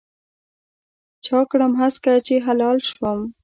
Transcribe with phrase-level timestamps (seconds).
[1.25, 3.19] چا کړم هسکه چې هلال شوم